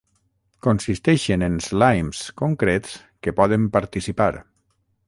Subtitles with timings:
[0.67, 4.33] Consisteixen en Slimes concrets que poden participar